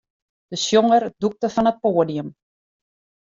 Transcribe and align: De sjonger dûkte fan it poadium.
De 0.51 0.57
sjonger 0.63 1.03
dûkte 1.21 1.47
fan 1.53 1.69
it 1.71 1.79
poadium. 1.83 2.29